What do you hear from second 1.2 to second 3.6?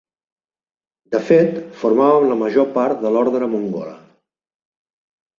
fet, formaven la major part de l'horda